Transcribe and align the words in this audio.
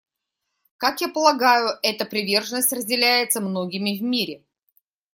Как 0.77 1.01
я 1.01 1.09
полагаю, 1.09 1.77
эта 1.83 2.05
приверженность 2.05 2.73
разделяется 2.73 3.39
многими 3.39 3.95
в 3.99 4.01
мире. 4.01 4.43